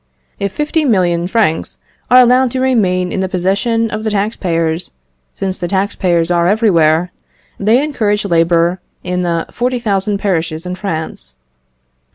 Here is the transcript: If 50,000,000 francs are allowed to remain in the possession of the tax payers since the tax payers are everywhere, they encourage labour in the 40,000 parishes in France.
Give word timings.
If 0.39 0.57
50,000,000 0.57 1.29
francs 1.29 1.77
are 2.09 2.21
allowed 2.21 2.49
to 2.53 2.59
remain 2.59 3.11
in 3.11 3.19
the 3.19 3.29
possession 3.29 3.91
of 3.91 4.03
the 4.03 4.09
tax 4.09 4.35
payers 4.35 4.89
since 5.35 5.59
the 5.59 5.67
tax 5.67 5.93
payers 5.93 6.31
are 6.31 6.47
everywhere, 6.47 7.11
they 7.59 7.83
encourage 7.83 8.25
labour 8.25 8.81
in 9.03 9.21
the 9.21 9.45
40,000 9.51 10.17
parishes 10.17 10.65
in 10.65 10.73
France. 10.73 11.35